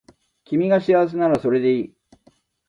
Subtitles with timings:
[0.45, 1.93] 君が幸せならそれでいい